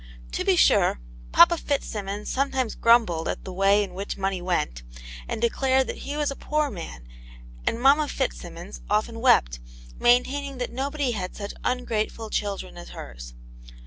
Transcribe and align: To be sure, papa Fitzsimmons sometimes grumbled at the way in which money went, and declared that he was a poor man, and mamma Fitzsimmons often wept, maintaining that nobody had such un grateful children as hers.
To 0.31 0.43
be 0.43 0.55
sure, 0.55 0.99
papa 1.31 1.59
Fitzsimmons 1.59 2.27
sometimes 2.27 2.73
grumbled 2.73 3.27
at 3.27 3.43
the 3.43 3.53
way 3.53 3.83
in 3.83 3.93
which 3.93 4.17
money 4.17 4.41
went, 4.41 4.81
and 5.27 5.39
declared 5.39 5.85
that 5.85 5.97
he 5.99 6.17
was 6.17 6.31
a 6.31 6.35
poor 6.35 6.71
man, 6.71 7.07
and 7.67 7.79
mamma 7.79 8.07
Fitzsimmons 8.07 8.81
often 8.89 9.19
wept, 9.19 9.59
maintaining 9.99 10.57
that 10.57 10.71
nobody 10.71 11.11
had 11.11 11.35
such 11.35 11.53
un 11.63 11.85
grateful 11.85 12.31
children 12.31 12.77
as 12.79 12.89
hers. 12.89 13.35